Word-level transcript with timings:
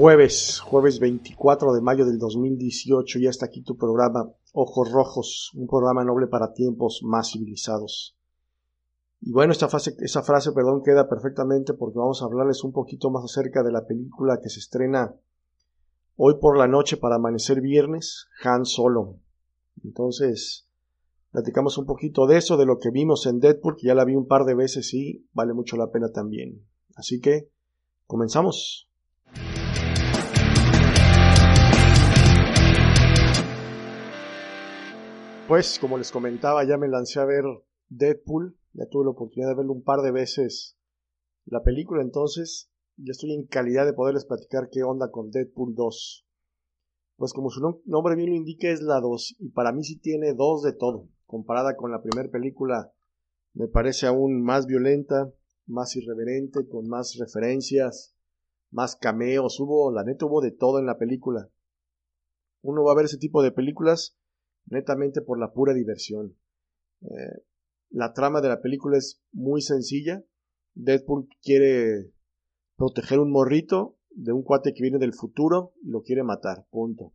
Jueves, 0.00 0.60
jueves 0.60 0.98
24 0.98 1.74
de 1.74 1.82
mayo 1.82 2.06
del 2.06 2.18
2018, 2.18 3.18
ya 3.18 3.28
está 3.28 3.44
aquí 3.44 3.60
tu 3.60 3.76
programa 3.76 4.32
Ojos 4.54 4.90
Rojos, 4.90 5.50
un 5.54 5.66
programa 5.66 6.02
noble 6.04 6.26
para 6.26 6.54
tiempos 6.54 7.02
más 7.04 7.32
civilizados. 7.32 8.16
Y 9.20 9.30
bueno, 9.30 9.52
esta 9.52 9.68
frase, 9.68 9.94
esa 9.98 10.22
frase, 10.22 10.52
perdón, 10.52 10.82
queda 10.82 11.06
perfectamente 11.06 11.74
porque 11.74 11.98
vamos 11.98 12.22
a 12.22 12.24
hablarles 12.24 12.64
un 12.64 12.72
poquito 12.72 13.10
más 13.10 13.24
acerca 13.24 13.62
de 13.62 13.72
la 13.72 13.86
película 13.86 14.40
que 14.42 14.48
se 14.48 14.60
estrena 14.60 15.14
hoy 16.16 16.36
por 16.40 16.56
la 16.56 16.66
noche 16.66 16.96
para 16.96 17.16
amanecer 17.16 17.60
viernes, 17.60 18.26
Han 18.42 18.64
Solo. 18.64 19.18
Entonces, 19.84 20.66
platicamos 21.30 21.76
un 21.76 21.84
poquito 21.84 22.26
de 22.26 22.38
eso, 22.38 22.56
de 22.56 22.64
lo 22.64 22.78
que 22.78 22.88
vimos 22.88 23.26
en 23.26 23.38
Deadpool, 23.38 23.76
que 23.76 23.88
ya 23.88 23.94
la 23.94 24.06
vi 24.06 24.14
un 24.14 24.26
par 24.26 24.46
de 24.46 24.54
veces 24.54 24.94
y 24.94 25.28
vale 25.34 25.52
mucho 25.52 25.76
la 25.76 25.90
pena 25.90 26.10
también. 26.10 26.66
Así 26.96 27.20
que, 27.20 27.50
comenzamos. 28.06 28.89
Pues, 35.50 35.80
como 35.80 35.98
les 35.98 36.12
comentaba, 36.12 36.64
ya 36.64 36.78
me 36.78 36.86
lancé 36.86 37.18
a 37.18 37.24
ver 37.24 37.42
Deadpool, 37.88 38.56
ya 38.72 38.86
tuve 38.88 39.02
la 39.02 39.10
oportunidad 39.10 39.48
de 39.48 39.56
verlo 39.56 39.72
un 39.72 39.82
par 39.82 40.00
de 40.00 40.12
veces 40.12 40.78
la 41.44 41.64
película, 41.64 42.02
entonces 42.02 42.70
ya 42.96 43.10
estoy 43.10 43.32
en 43.32 43.48
calidad 43.48 43.84
de 43.84 43.92
poderles 43.92 44.26
platicar 44.26 44.68
qué 44.70 44.84
onda 44.84 45.10
con 45.10 45.32
Deadpool 45.32 45.74
2. 45.74 46.24
Pues 47.16 47.32
como 47.32 47.50
su 47.50 47.82
nombre 47.84 48.14
bien 48.14 48.30
lo 48.30 48.36
indica 48.36 48.68
es 48.68 48.80
la 48.80 49.00
2 49.00 49.38
y 49.40 49.48
para 49.48 49.72
mí 49.72 49.82
sí 49.82 49.98
tiene 49.98 50.34
dos 50.34 50.62
de 50.62 50.72
todo. 50.72 51.08
Comparada 51.26 51.74
con 51.74 51.90
la 51.90 52.00
primera 52.00 52.30
película 52.30 52.92
me 53.52 53.66
parece 53.66 54.06
aún 54.06 54.44
más 54.44 54.66
violenta, 54.66 55.32
más 55.66 55.96
irreverente, 55.96 56.68
con 56.68 56.86
más 56.86 57.16
referencias, 57.18 58.14
más 58.70 58.94
cameos, 58.94 59.58
hubo, 59.58 59.90
la 59.90 60.04
neta 60.04 60.26
hubo 60.26 60.42
de 60.42 60.52
todo 60.52 60.78
en 60.78 60.86
la 60.86 60.96
película. 60.96 61.50
Uno 62.62 62.84
va 62.84 62.92
a 62.92 62.94
ver 62.94 63.06
ese 63.06 63.18
tipo 63.18 63.42
de 63.42 63.50
películas 63.50 64.16
netamente 64.70 65.20
por 65.20 65.38
la 65.38 65.52
pura 65.52 65.74
diversión. 65.74 66.36
Eh, 67.02 67.42
la 67.90 68.12
trama 68.12 68.40
de 68.40 68.48
la 68.48 68.60
película 68.60 68.96
es 68.96 69.20
muy 69.32 69.60
sencilla. 69.60 70.24
Deadpool 70.74 71.28
quiere 71.42 72.12
proteger 72.76 73.18
un 73.18 73.30
morrito 73.30 73.98
de 74.10 74.32
un 74.32 74.42
cuate 74.42 74.72
que 74.72 74.82
viene 74.82 74.98
del 74.98 75.12
futuro 75.12 75.74
y 75.82 75.90
lo 75.90 76.02
quiere 76.02 76.22
matar, 76.22 76.66
punto. 76.70 77.12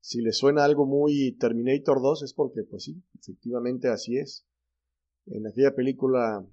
Si 0.00 0.20
le 0.20 0.32
suena 0.32 0.64
algo 0.64 0.86
muy 0.86 1.36
Terminator 1.38 2.02
2 2.02 2.24
es 2.24 2.34
porque, 2.34 2.62
pues 2.62 2.84
sí, 2.84 3.02
efectivamente 3.18 3.88
así 3.88 4.18
es. 4.18 4.46
En 5.26 5.46
aquella 5.46 5.74
película 5.74 6.46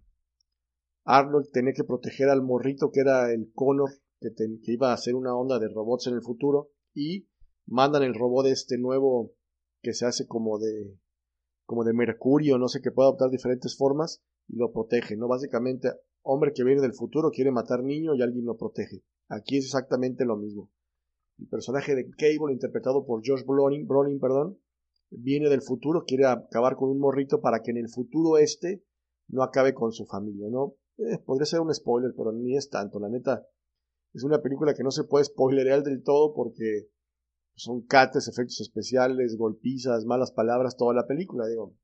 Arnold 1.03 1.49
tenía 1.51 1.73
que 1.73 1.83
proteger 1.83 2.29
al 2.29 2.41
morrito 2.41 2.91
que 2.91 3.01
era 3.01 3.33
el 3.33 3.51
Connor, 3.53 3.89
que, 4.19 4.29
que 4.35 4.71
iba 4.71 4.91
a 4.91 4.93
hacer 4.93 5.15
una 5.15 5.35
onda 5.35 5.59
de 5.59 5.67
robots 5.67 6.07
en 6.07 6.13
el 6.13 6.21
futuro, 6.21 6.71
y 6.93 7.27
mandan 7.65 8.03
el 8.03 8.13
robot 8.13 8.45
de 8.45 8.51
este 8.51 8.77
nuevo 8.77 9.33
que 9.81 9.93
se 9.93 10.05
hace 10.05 10.27
como 10.27 10.59
de 10.59 10.97
como 11.65 11.83
de 11.83 11.93
mercurio, 11.93 12.57
no 12.57 12.67
sé, 12.67 12.81
que 12.81 12.91
puede 12.91 13.07
adoptar 13.07 13.29
diferentes 13.29 13.77
formas 13.77 14.21
y 14.47 14.57
lo 14.57 14.73
protege, 14.73 15.15
¿no? 15.15 15.29
Básicamente, 15.29 15.89
hombre 16.21 16.51
que 16.53 16.65
viene 16.65 16.81
del 16.81 16.93
futuro 16.93 17.31
quiere 17.31 17.51
matar 17.51 17.81
niño 17.81 18.13
y 18.13 18.21
alguien 18.21 18.45
lo 18.45 18.57
protege. 18.57 19.03
Aquí 19.29 19.57
es 19.57 19.65
exactamente 19.65 20.25
lo 20.25 20.35
mismo. 20.35 20.69
El 21.39 21.47
personaje 21.47 21.95
de 21.95 22.09
Cable, 22.09 22.53
interpretado 22.53 23.05
por 23.05 23.21
Josh 23.25 23.45
Brolin, 23.45 23.87
Brolin 23.87 24.19
perdón, 24.19 24.59
viene 25.09 25.49
del 25.49 25.61
futuro, 25.61 26.03
quiere 26.05 26.25
acabar 26.25 26.75
con 26.75 26.89
un 26.89 26.99
morrito 26.99 27.39
para 27.39 27.61
que 27.61 27.71
en 27.71 27.77
el 27.77 27.89
futuro 27.89 28.37
este 28.37 28.83
no 29.29 29.43
acabe 29.43 29.73
con 29.73 29.93
su 29.93 30.05
familia, 30.05 30.47
¿no? 30.49 30.75
Eh, 30.97 31.17
podría 31.25 31.45
ser 31.45 31.61
un 31.61 31.73
spoiler, 31.73 32.13
pero 32.15 32.31
ni 32.31 32.55
es 32.55 32.69
tanto, 32.69 32.99
la 32.99 33.09
neta. 33.09 33.47
Es 34.13 34.23
una 34.23 34.41
película 34.41 34.73
que 34.73 34.83
no 34.83 34.91
se 34.91 35.05
puede 35.05 35.25
spoilerear 35.25 35.83
del 35.83 36.03
todo 36.03 36.33
porque 36.33 36.89
son 37.61 37.81
cates, 37.81 38.27
efectos 38.27 38.59
especiales, 38.59 39.37
golpizas, 39.37 40.05
malas 40.05 40.31
palabras, 40.31 40.77
toda 40.77 40.95
la 40.95 41.05
película, 41.05 41.45
digo. 41.45 41.75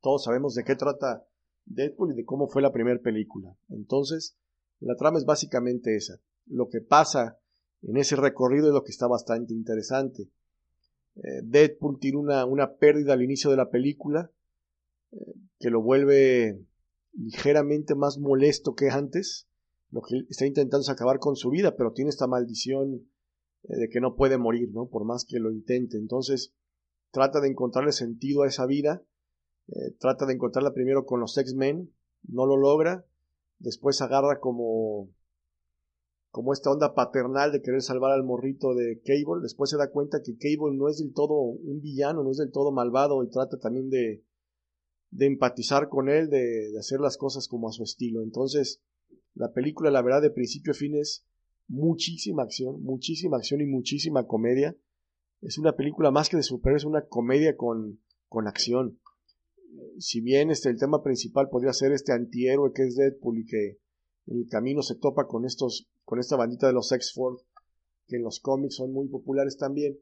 Todos 0.00 0.24
sabemos 0.24 0.54
de 0.54 0.64
qué 0.64 0.74
trata 0.74 1.26
Deadpool 1.66 2.12
y 2.12 2.16
de 2.16 2.24
cómo 2.24 2.48
fue 2.48 2.62
la 2.62 2.72
primera 2.72 2.98
película. 3.00 3.54
Entonces, 3.68 4.38
la 4.80 4.96
trama 4.96 5.18
es 5.18 5.26
básicamente 5.26 5.96
esa. 5.96 6.18
Lo 6.46 6.70
que 6.70 6.80
pasa 6.80 7.38
en 7.82 7.98
ese 7.98 8.16
recorrido 8.16 8.68
es 8.68 8.72
lo 8.72 8.84
que 8.84 8.92
está 8.92 9.06
bastante 9.06 9.52
interesante. 9.52 10.30
Eh, 11.16 11.42
Deadpool 11.44 11.98
tiene 11.98 12.16
una, 12.16 12.46
una, 12.46 12.76
pérdida 12.76 13.12
al 13.12 13.22
inicio 13.22 13.50
de 13.50 13.56
la 13.58 13.68
película 13.68 14.30
eh, 15.12 15.34
que 15.58 15.68
lo 15.68 15.82
vuelve 15.82 16.58
ligeramente 17.12 17.94
más 17.94 18.16
molesto 18.16 18.74
que 18.74 18.88
antes. 18.88 19.46
Lo 19.90 20.00
que 20.00 20.24
está 20.30 20.46
intentando 20.46 20.82
es 20.82 20.88
acabar 20.88 21.18
con 21.18 21.36
su 21.36 21.50
vida, 21.50 21.76
pero 21.76 21.92
tiene 21.92 22.08
esta 22.08 22.26
maldición 22.26 23.06
de 23.68 23.88
que 23.88 24.00
no 24.00 24.14
puede 24.14 24.38
morir, 24.38 24.70
¿no? 24.72 24.88
Por 24.88 25.04
más 25.04 25.24
que 25.24 25.38
lo 25.38 25.50
intente. 25.50 25.96
Entonces, 25.96 26.54
trata 27.10 27.40
de 27.40 27.48
encontrarle 27.48 27.92
sentido 27.92 28.42
a 28.42 28.48
esa 28.48 28.66
vida, 28.66 29.04
eh, 29.68 29.92
trata 29.98 30.26
de 30.26 30.34
encontrarla 30.34 30.72
primero 30.72 31.04
con 31.04 31.20
los 31.20 31.36
X-Men, 31.36 31.92
no 32.28 32.46
lo 32.46 32.56
logra, 32.56 33.06
después 33.58 34.00
agarra 34.00 34.40
como 34.40 35.10
como 36.30 36.52
esta 36.52 36.70
onda 36.70 36.94
paternal 36.94 37.50
de 37.50 37.62
querer 37.62 37.80
salvar 37.80 38.12
al 38.12 38.22
morrito 38.22 38.74
de 38.74 39.00
Cable, 39.02 39.40
después 39.40 39.70
se 39.70 39.78
da 39.78 39.90
cuenta 39.90 40.20
que 40.22 40.36
Cable 40.36 40.76
no 40.76 40.90
es 40.90 40.98
del 40.98 41.14
todo 41.14 41.32
un 41.40 41.80
villano, 41.80 42.22
no 42.22 42.30
es 42.30 42.36
del 42.36 42.52
todo 42.52 42.72
malvado 42.72 43.24
y 43.24 43.30
trata 43.30 43.58
también 43.58 43.88
de, 43.88 44.22
de 45.10 45.26
empatizar 45.26 45.88
con 45.88 46.10
él, 46.10 46.28
de, 46.28 46.72
de 46.72 46.78
hacer 46.78 47.00
las 47.00 47.16
cosas 47.16 47.48
como 47.48 47.70
a 47.70 47.72
su 47.72 47.84
estilo. 47.84 48.22
Entonces, 48.22 48.82
la 49.32 49.54
película, 49.54 49.90
la 49.90 50.02
verdad, 50.02 50.20
de 50.20 50.30
principio 50.30 50.72
a 50.72 50.74
fin 50.74 50.94
es 50.96 51.24
muchísima 51.68 52.42
acción, 52.42 52.82
muchísima 52.82 53.36
acción 53.36 53.60
y 53.60 53.66
muchísima 53.66 54.26
comedia. 54.26 54.76
Es 55.42 55.58
una 55.58 55.76
película 55.76 56.10
más 56.10 56.28
que 56.28 56.36
de 56.36 56.42
superhéroes, 56.42 56.82
es 56.82 56.86
una 56.86 57.06
comedia 57.06 57.56
con, 57.56 58.00
con 58.28 58.46
acción. 58.46 58.98
Si 59.98 60.20
bien 60.20 60.50
este, 60.50 60.70
el 60.70 60.78
tema 60.78 61.02
principal 61.02 61.48
podría 61.48 61.72
ser 61.72 61.92
este 61.92 62.12
antihéroe 62.12 62.72
que 62.72 62.84
es 62.84 62.96
Deadpool 62.96 63.38
y 63.40 63.46
que 63.46 63.78
en 64.26 64.38
el 64.38 64.48
camino 64.48 64.82
se 64.82 64.96
topa 64.96 65.26
con 65.26 65.44
estos, 65.44 65.88
con 66.04 66.18
esta 66.18 66.36
bandita 66.36 66.66
de 66.66 66.72
los 66.72 66.90
X-Force, 66.92 67.44
que 68.06 68.16
en 68.16 68.22
los 68.22 68.40
cómics 68.40 68.76
son 68.76 68.92
muy 68.92 69.08
populares 69.08 69.56
también. 69.56 69.98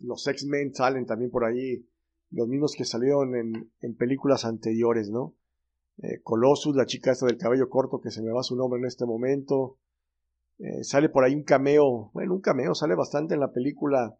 Los 0.00 0.26
X-Men 0.26 0.74
salen 0.74 1.06
también 1.06 1.30
por 1.30 1.44
ahí, 1.44 1.86
los 2.30 2.48
mismos 2.48 2.74
que 2.76 2.84
salieron 2.84 3.36
en, 3.36 3.70
en 3.80 3.94
películas 3.94 4.44
anteriores, 4.44 5.08
¿no? 5.10 5.34
Eh, 5.98 6.20
Colossus, 6.22 6.76
la 6.76 6.84
chica 6.84 7.12
esta 7.12 7.26
del 7.26 7.38
cabello 7.38 7.70
corto, 7.70 8.00
que 8.00 8.10
se 8.10 8.22
me 8.22 8.30
va 8.30 8.42
su 8.42 8.56
nombre 8.56 8.78
en 8.78 8.86
este 8.86 9.06
momento. 9.06 9.78
Eh, 10.58 10.84
sale 10.84 11.08
por 11.08 11.24
ahí 11.24 11.34
un 11.34 11.44
cameo, 11.44 12.10
bueno, 12.14 12.34
un 12.34 12.40
cameo, 12.40 12.74
sale 12.74 12.94
bastante 12.94 13.34
en 13.34 13.40
la 13.40 13.52
película 13.52 14.18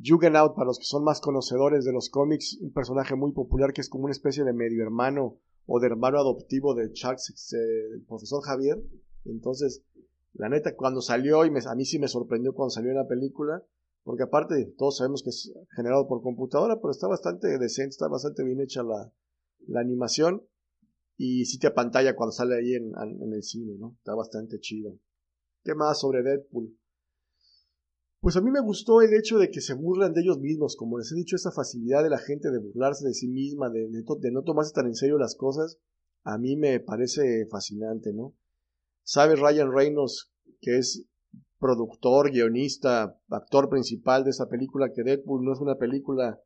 Juggernaut, 0.00 0.54
para 0.54 0.66
los 0.66 0.78
que 0.78 0.84
son 0.84 1.02
más 1.02 1.20
conocedores 1.20 1.84
de 1.84 1.92
los 1.92 2.08
cómics, 2.08 2.56
un 2.60 2.72
personaje 2.72 3.16
muy 3.16 3.32
popular 3.32 3.72
que 3.72 3.80
es 3.80 3.88
como 3.88 4.04
una 4.04 4.12
especie 4.12 4.44
de 4.44 4.52
medio 4.52 4.82
hermano 4.82 5.40
o 5.66 5.80
de 5.80 5.88
hermano 5.88 6.18
adoptivo 6.18 6.74
de 6.74 6.92
Charles, 6.92 7.52
eh, 7.52 7.94
el 7.94 8.04
profesor 8.04 8.42
Javier. 8.42 8.80
Entonces, 9.24 9.82
la 10.34 10.48
neta, 10.48 10.76
cuando 10.76 11.00
salió, 11.00 11.44
y 11.44 11.48
a 11.48 11.74
mí 11.74 11.84
sí 11.84 11.98
me 11.98 12.06
sorprendió 12.06 12.54
cuando 12.54 12.70
salió 12.70 12.90
en 12.90 12.96
la 12.96 13.08
película, 13.08 13.62
porque 14.04 14.22
aparte 14.22 14.72
todos 14.78 14.98
sabemos 14.98 15.22
que 15.24 15.30
es 15.30 15.52
generado 15.74 16.06
por 16.06 16.22
computadora, 16.22 16.76
pero 16.76 16.92
está 16.92 17.08
bastante 17.08 17.58
decente, 17.58 17.90
está 17.90 18.08
bastante 18.08 18.44
bien 18.44 18.60
hecha 18.60 18.84
la, 18.84 19.12
la 19.66 19.80
animación 19.80 20.46
y 21.16 21.44
sí 21.46 21.58
te 21.58 21.72
pantalla 21.72 22.14
cuando 22.14 22.32
sale 22.32 22.56
ahí 22.56 22.74
en, 22.74 22.92
en 22.96 23.32
el 23.32 23.42
cine, 23.42 23.76
¿no? 23.78 23.96
Está 23.98 24.14
bastante 24.14 24.60
chido. 24.60 24.96
¿Qué 25.68 25.74
más 25.74 26.00
sobre 26.00 26.22
Deadpool? 26.22 26.74
Pues 28.20 28.38
a 28.38 28.40
mí 28.40 28.50
me 28.50 28.62
gustó 28.62 29.02
el 29.02 29.12
hecho 29.12 29.36
de 29.36 29.50
que 29.50 29.60
se 29.60 29.74
burlan 29.74 30.14
de 30.14 30.22
ellos 30.22 30.38
mismos, 30.38 30.76
como 30.76 30.96
les 30.96 31.12
he 31.12 31.14
dicho, 31.14 31.36
esa 31.36 31.52
facilidad 31.52 32.02
de 32.02 32.08
la 32.08 32.16
gente 32.16 32.50
de 32.50 32.58
burlarse 32.58 33.06
de 33.06 33.12
sí 33.12 33.28
misma, 33.28 33.68
de, 33.68 33.86
de, 33.86 34.30
no 34.32 34.44
tomarse 34.44 34.72
tan 34.72 34.86
en 34.86 34.94
serio 34.94 35.18
las 35.18 35.36
cosas, 35.36 35.78
a 36.24 36.38
mí 36.38 36.56
me 36.56 36.80
parece 36.80 37.46
fascinante, 37.50 38.14
¿no? 38.14 38.34
Sabe 39.02 39.36
Ryan 39.36 39.70
Reynolds, 39.70 40.32
que 40.62 40.78
es 40.78 41.04
productor, 41.58 42.30
guionista, 42.30 43.20
actor 43.28 43.68
principal 43.68 44.24
de 44.24 44.30
esa 44.30 44.48
película, 44.48 44.94
que 44.94 45.02
Deadpool 45.02 45.44
no 45.44 45.52
es 45.52 45.60
una 45.60 45.76
película 45.76 46.40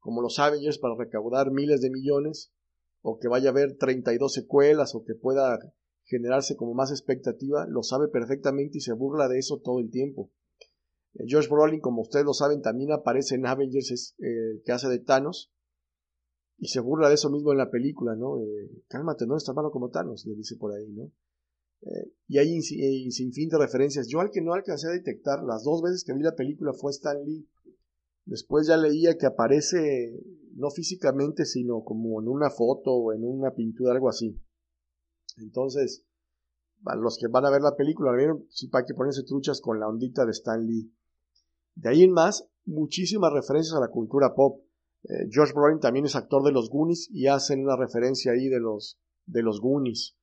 como 0.00 0.20
los 0.20 0.38
Avengers 0.38 0.76
para 0.76 0.96
recaudar 0.98 1.50
miles 1.50 1.80
de 1.80 1.88
millones, 1.88 2.52
o 3.00 3.18
que 3.18 3.28
vaya 3.28 3.48
a 3.48 3.52
haber 3.52 3.78
32 3.78 4.34
secuelas, 4.34 4.94
o 4.94 5.02
que 5.02 5.14
pueda 5.14 5.58
generarse 6.06 6.56
como 6.56 6.74
más 6.74 6.90
expectativa, 6.90 7.66
lo 7.68 7.82
sabe 7.82 8.08
perfectamente 8.08 8.78
y 8.78 8.80
se 8.80 8.92
burla 8.92 9.28
de 9.28 9.38
eso 9.38 9.60
todo 9.62 9.80
el 9.80 9.90
tiempo. 9.90 10.30
Josh 11.28 11.48
Brolin, 11.48 11.80
como 11.80 12.02
ustedes 12.02 12.24
lo 12.24 12.34
saben, 12.34 12.60
también 12.62 12.92
aparece 12.92 13.36
en 13.36 13.46
Avengers, 13.46 13.90
es, 13.90 14.14
eh, 14.18 14.60
que 14.64 14.72
hace 14.72 14.88
de 14.88 14.98
Thanos, 14.98 15.52
y 16.58 16.68
se 16.68 16.80
burla 16.80 17.08
de 17.08 17.14
eso 17.14 17.30
mismo 17.30 17.52
en 17.52 17.58
la 17.58 17.70
película, 17.70 18.14
¿no? 18.16 18.38
Cálmate, 18.88 19.26
no 19.26 19.36
tan 19.36 19.54
malo 19.54 19.70
como 19.70 19.90
Thanos, 19.90 20.24
le 20.26 20.34
dice 20.34 20.56
por 20.56 20.72
ahí, 20.72 20.90
¿no? 20.90 21.12
Eh, 21.82 22.12
y 22.28 22.38
hay 22.38 22.56
eh, 22.58 23.10
sin 23.10 23.32
fin 23.32 23.48
de 23.48 23.58
referencias. 23.58 24.08
Yo 24.08 24.20
al 24.20 24.30
que 24.30 24.40
no 24.40 24.54
alcancé 24.54 24.88
a 24.88 24.92
detectar, 24.92 25.42
las 25.44 25.64
dos 25.64 25.82
veces 25.82 26.04
que 26.04 26.14
vi 26.14 26.22
la 26.22 26.34
película 26.34 26.72
fue 26.72 26.90
Stan 26.90 27.22
Lee. 27.24 27.48
Después 28.24 28.66
ya 28.66 28.76
leía 28.76 29.16
que 29.16 29.26
aparece, 29.26 30.18
no 30.54 30.70
físicamente, 30.70 31.44
sino 31.44 31.84
como 31.84 32.20
en 32.20 32.28
una 32.28 32.50
foto 32.50 32.92
o 32.92 33.12
en 33.12 33.22
una 33.22 33.54
pintura, 33.54 33.92
algo 33.92 34.08
así. 34.08 34.40
Entonces, 35.36 36.04
los 36.94 37.18
que 37.18 37.28
van 37.28 37.44
a 37.44 37.50
ver 37.50 37.62
la 37.62 37.76
película, 37.76 38.12
¿vieron? 38.12 38.46
Sí, 38.50 38.68
para 38.68 38.84
que 38.84 38.94
ponerse 38.94 39.22
truchas 39.24 39.60
con 39.60 39.80
la 39.80 39.88
ondita 39.88 40.24
de 40.24 40.32
Stan 40.32 40.64
Lee. 40.64 40.92
De 41.74 41.88
ahí 41.88 42.02
en 42.02 42.12
más, 42.12 42.48
muchísimas 42.64 43.32
referencias 43.32 43.76
a 43.76 43.80
la 43.80 43.88
cultura 43.88 44.34
pop. 44.34 44.62
Eh, 45.04 45.28
George 45.30 45.52
Brolin 45.52 45.80
también 45.80 46.06
es 46.06 46.16
actor 46.16 46.42
de 46.42 46.52
los 46.52 46.70
Goonies 46.70 47.08
y 47.10 47.26
hacen 47.26 47.62
una 47.62 47.76
referencia 47.76 48.32
ahí 48.32 48.48
de 48.48 48.60
los, 48.60 48.98
de 49.26 49.42
los 49.42 49.60
Goonies. 49.60 50.16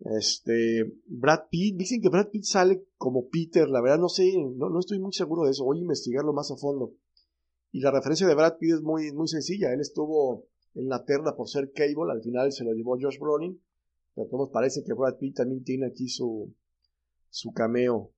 Este, 0.00 0.98
Brad 1.06 1.48
Pitt, 1.50 1.76
dicen 1.76 2.00
que 2.00 2.08
Brad 2.08 2.30
Pitt 2.30 2.44
sale 2.44 2.86
como 2.96 3.28
Peter, 3.28 3.68
la 3.68 3.82
verdad 3.82 3.98
no 3.98 4.08
sé, 4.08 4.32
no, 4.34 4.70
no 4.70 4.80
estoy 4.80 4.98
muy 4.98 5.12
seguro 5.12 5.44
de 5.44 5.50
eso, 5.50 5.64
voy 5.64 5.78
a 5.78 5.82
investigarlo 5.82 6.32
más 6.32 6.50
a 6.50 6.56
fondo. 6.56 6.94
Y 7.70 7.80
la 7.80 7.90
referencia 7.90 8.26
de 8.26 8.34
Brad 8.34 8.56
Pitt 8.58 8.74
es 8.74 8.80
muy, 8.80 9.12
muy 9.12 9.28
sencilla, 9.28 9.72
él 9.74 9.80
estuvo 9.80 10.46
en 10.74 10.88
la 10.88 11.04
terna 11.04 11.36
por 11.36 11.48
ser 11.48 11.72
Cable, 11.72 12.12
al 12.12 12.22
final 12.22 12.50
se 12.50 12.64
lo 12.64 12.72
llevó 12.72 12.96
Josh 12.98 13.18
Brolin, 13.18 13.60
pero 14.14 14.28
todos 14.28 14.50
parece 14.50 14.82
que 14.84 14.92
Brad 14.92 15.16
Pitt 15.18 15.36
también 15.36 15.64
tiene 15.64 15.86
aquí 15.86 16.08
su, 16.08 16.52
su 17.28 17.52
cameo. 17.52 18.12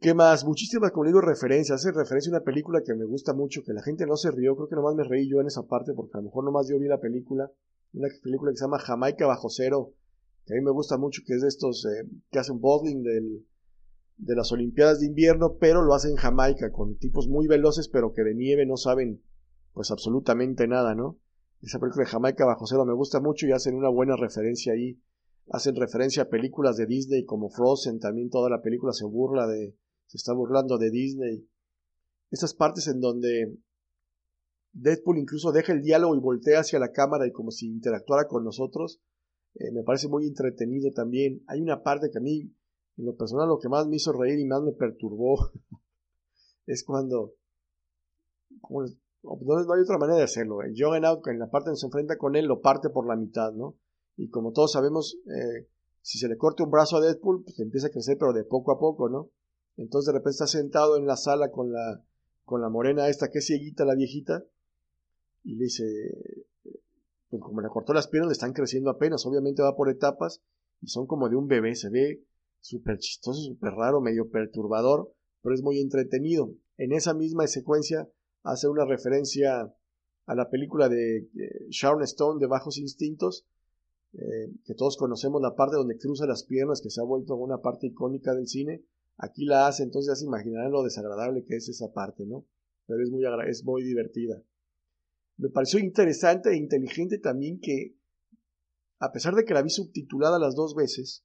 ¿Qué 0.00 0.12
más? 0.12 0.44
Muchísimas, 0.44 0.90
como 0.90 1.06
digo, 1.06 1.20
referencias. 1.20 1.80
Hace 1.80 1.92
referencia 1.92 2.30
a 2.30 2.36
una 2.36 2.44
película 2.44 2.82
que 2.84 2.94
me 2.94 3.04
gusta 3.04 3.32
mucho, 3.32 3.62
que 3.64 3.72
la 3.72 3.82
gente 3.82 4.06
no 4.06 4.16
se 4.16 4.30
rió. 4.30 4.54
Creo 4.54 4.68
que 4.68 4.76
nomás 4.76 4.94
me 4.94 5.04
reí 5.04 5.28
yo 5.28 5.40
en 5.40 5.46
esa 5.46 5.62
parte, 5.62 5.94
porque 5.94 6.18
a 6.18 6.20
lo 6.20 6.24
mejor 6.24 6.44
nomás 6.44 6.68
yo 6.68 6.78
vi 6.78 6.88
la 6.88 7.00
película. 7.00 7.50
Una 7.94 8.08
película 8.22 8.50
que 8.50 8.58
se 8.58 8.64
llama 8.64 8.78
Jamaica 8.80 9.26
Bajo 9.26 9.48
Cero, 9.48 9.94
que 10.44 10.54
a 10.54 10.56
mí 10.56 10.62
me 10.62 10.72
gusta 10.72 10.98
mucho, 10.98 11.22
que 11.26 11.34
es 11.34 11.42
de 11.42 11.48
estos 11.48 11.86
eh, 11.86 12.06
que 12.30 12.38
hacen 12.38 12.60
bowling 12.60 13.02
del, 13.02 13.46
de 14.16 14.34
las 14.34 14.52
Olimpiadas 14.52 15.00
de 15.00 15.06
invierno, 15.06 15.56
pero 15.58 15.82
lo 15.82 15.94
hacen 15.94 16.12
en 16.12 16.16
Jamaica, 16.16 16.70
con 16.70 16.96
tipos 16.98 17.28
muy 17.28 17.46
veloces, 17.46 17.88
pero 17.88 18.12
que 18.12 18.24
de 18.24 18.34
nieve 18.34 18.66
no 18.66 18.76
saben, 18.76 19.22
pues 19.72 19.90
absolutamente 19.90 20.66
nada, 20.68 20.94
¿no? 20.94 21.18
Esa 21.64 21.78
película 21.78 22.04
de 22.04 22.10
Jamaica 22.10 22.44
Bajo 22.44 22.66
Cero 22.66 22.84
me 22.84 22.92
gusta 22.92 23.20
mucho 23.20 23.46
y 23.46 23.52
hacen 23.52 23.74
una 23.74 23.88
buena 23.88 24.16
referencia 24.16 24.74
ahí. 24.74 25.00
Hacen 25.48 25.74
referencia 25.76 26.24
a 26.24 26.28
películas 26.28 26.76
de 26.76 26.84
Disney 26.84 27.24
como 27.24 27.48
Frozen, 27.48 28.00
también 28.00 28.28
toda 28.28 28.50
la 28.50 28.60
película 28.60 28.92
se 28.92 29.06
burla 29.06 29.46
de, 29.46 29.74
se 30.06 30.18
está 30.18 30.34
burlando 30.34 30.76
de 30.76 30.90
Disney. 30.90 31.48
Estas 32.30 32.52
partes 32.52 32.86
en 32.88 33.00
donde 33.00 33.58
Deadpool 34.72 35.18
incluso 35.18 35.52
deja 35.52 35.72
el 35.72 35.80
diálogo 35.80 36.14
y 36.14 36.20
voltea 36.20 36.60
hacia 36.60 36.78
la 36.78 36.92
cámara 36.92 37.26
y 37.26 37.32
como 37.32 37.50
si 37.50 37.66
interactuara 37.68 38.28
con 38.28 38.44
nosotros, 38.44 39.00
eh, 39.54 39.70
me 39.72 39.84
parece 39.84 40.08
muy 40.08 40.26
entretenido 40.26 40.92
también. 40.92 41.42
Hay 41.46 41.62
una 41.62 41.82
parte 41.82 42.10
que 42.10 42.18
a 42.18 42.22
mí, 42.22 42.52
en 42.98 43.06
lo 43.06 43.16
personal, 43.16 43.48
lo 43.48 43.58
que 43.58 43.70
más 43.70 43.86
me 43.86 43.96
hizo 43.96 44.12
reír 44.12 44.38
y 44.38 44.44
más 44.44 44.62
me 44.62 44.72
perturbó 44.72 45.50
es 46.66 46.84
cuando... 46.84 47.32
no, 49.24 49.74
hay 49.74 49.80
otra 49.80 49.98
manera 49.98 50.18
de 50.18 50.24
hacerlo. 50.24 50.62
El 50.62 50.74
Out 51.04 51.26
en 51.28 51.38
la 51.38 51.50
parte 51.50 51.70
donde 51.70 51.80
se 51.80 51.86
enfrenta 51.86 52.16
con 52.18 52.36
él, 52.36 52.46
lo 52.46 52.60
parte 52.60 52.90
por 52.90 53.06
la 53.06 53.16
mitad, 53.16 53.52
¿no? 53.52 53.76
Y 54.16 54.28
como 54.28 54.52
todos 54.52 54.72
sabemos, 54.72 55.16
eh, 55.26 55.68
si 56.02 56.18
se 56.18 56.28
le 56.28 56.36
corta 56.36 56.64
un 56.64 56.70
brazo 56.70 56.96
a 56.96 57.00
Deadpool, 57.00 57.44
pues 57.44 57.58
empieza 57.58 57.88
a 57.88 57.90
crecer, 57.90 58.18
pero 58.18 58.32
de 58.32 58.44
poco 58.44 58.72
a 58.72 58.78
poco, 58.78 59.08
¿no? 59.08 59.30
Entonces 59.76 60.06
de 60.06 60.12
repente 60.12 60.30
está 60.32 60.46
sentado 60.46 60.96
en 60.96 61.06
la 61.06 61.16
sala 61.16 61.50
con 61.50 61.72
la, 61.72 62.04
con 62.44 62.60
la 62.60 62.68
morena 62.68 63.08
esta 63.08 63.30
que 63.30 63.38
es 63.38 63.46
cieguita, 63.46 63.84
la 63.84 63.94
viejita, 63.94 64.44
y 65.42 65.56
le 65.56 65.64
dice, 65.64 65.84
pues 67.30 67.42
como 67.42 67.60
le 67.60 67.68
cortó 67.68 67.92
las 67.92 68.08
piernas, 68.08 68.28
le 68.28 68.34
están 68.34 68.52
creciendo 68.52 68.90
apenas, 68.90 69.26
obviamente 69.26 69.62
va 69.62 69.76
por 69.76 69.88
etapas, 69.88 70.42
y 70.80 70.88
son 70.88 71.06
como 71.06 71.28
de 71.28 71.36
un 71.36 71.48
bebé, 71.48 71.74
se 71.74 71.90
ve 71.90 72.22
súper 72.60 72.98
chistoso, 72.98 73.40
súper 73.42 73.72
raro, 73.72 74.00
medio 74.00 74.30
perturbador, 74.30 75.12
pero 75.42 75.54
es 75.54 75.62
muy 75.62 75.80
entretenido. 75.80 76.52
En 76.76 76.92
esa 76.92 77.14
misma 77.14 77.46
secuencia 77.46 78.08
hace 78.44 78.68
una 78.68 78.84
referencia 78.84 79.74
a 80.26 80.34
la 80.34 80.48
película 80.48 80.88
de 80.88 81.16
eh, 81.18 81.66
Sharon 81.70 82.02
Stone 82.04 82.40
de 82.40 82.46
Bajos 82.46 82.78
Instintos, 82.78 83.46
eh, 84.12 84.52
que 84.64 84.74
todos 84.74 84.96
conocemos 84.96 85.42
la 85.42 85.56
parte 85.56 85.76
donde 85.76 85.98
cruza 85.98 86.24
las 86.26 86.44
piernas, 86.44 86.80
que 86.80 86.90
se 86.90 87.00
ha 87.00 87.04
vuelto 87.04 87.34
una 87.34 87.58
parte 87.58 87.88
icónica 87.88 88.32
del 88.32 88.46
cine, 88.46 88.84
Aquí 89.16 89.44
la 89.44 89.68
hace, 89.68 89.84
entonces 89.84 90.08
ya 90.08 90.16
se 90.16 90.26
imaginarán 90.26 90.72
lo 90.72 90.82
desagradable 90.82 91.44
que 91.44 91.56
es 91.56 91.68
esa 91.68 91.92
parte, 91.92 92.26
¿no? 92.26 92.44
Pero 92.86 93.02
es 93.02 93.10
muy, 93.10 93.22
es 93.48 93.64
muy 93.64 93.84
divertida. 93.84 94.42
Me 95.36 95.48
pareció 95.50 95.78
interesante 95.78 96.50
e 96.50 96.56
inteligente 96.56 97.18
también 97.18 97.60
que, 97.60 97.96
a 98.98 99.12
pesar 99.12 99.34
de 99.34 99.44
que 99.44 99.54
la 99.54 99.62
vi 99.62 99.70
subtitulada 99.70 100.38
las 100.38 100.54
dos 100.54 100.74
veces, 100.74 101.24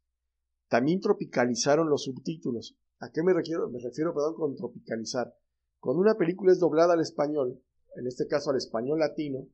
también 0.68 1.00
tropicalizaron 1.00 1.90
los 1.90 2.04
subtítulos. 2.04 2.78
¿A 3.00 3.12
qué 3.12 3.24
me 3.24 3.34
refiero? 3.34 3.70
Me 3.70 3.80
refiero, 3.80 4.14
perdón, 4.14 4.36
con 4.36 4.56
tropicalizar. 4.56 5.36
Cuando 5.80 6.02
una 6.02 6.16
película 6.16 6.52
es 6.52 6.60
doblada 6.60 6.94
al 6.94 7.02
español, 7.02 7.62
en 7.96 8.08
este 8.08 8.28
caso 8.28 8.52
al 8.52 8.58
español 8.58 9.00
latino, 9.00 9.48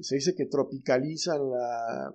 se 0.00 0.16
dice 0.16 0.34
que 0.34 0.46
tropicalizan 0.46 1.50
la, 1.50 2.14